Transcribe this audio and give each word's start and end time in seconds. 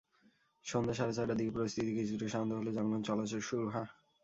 সন্ধ্যা 0.65 0.95
সাড়ে 0.97 1.13
ছয়টার 1.13 1.37
দিকে 1.39 1.51
পরিস্থিতি 1.57 1.91
কিছুটা 1.97 2.27
শান্ত 2.33 2.49
হলে 2.57 2.71
যানবাহন 2.73 3.01
চলাচল 3.07 3.41
শুরু 3.49 3.65
হয়। 3.67 3.89